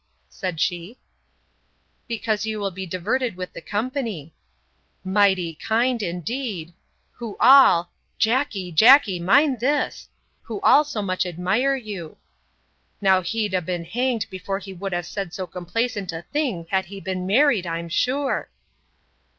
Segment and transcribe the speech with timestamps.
[0.29, 0.59] [said
[2.09, 10.83] she]—Because you will be diverted with the company;—'Mighty kind, indeed!'—who all—'Jackey, Jackey, mind this,'—who all
[10.83, 12.17] so much admire you.
[12.99, 16.85] 'Now he'd ha' been hanged before he would have said so complaisant a thing, had
[16.85, 18.49] he been married, I'm sure!